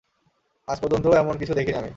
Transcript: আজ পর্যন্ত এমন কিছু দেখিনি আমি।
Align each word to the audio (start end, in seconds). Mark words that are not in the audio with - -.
আজ 0.67 0.77
পর্যন্ত 0.81 1.05
এমন 1.15 1.35
কিছু 1.37 1.53
দেখিনি 1.53 1.77
আমি। 1.77 1.89